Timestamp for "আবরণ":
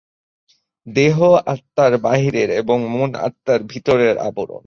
4.19-4.59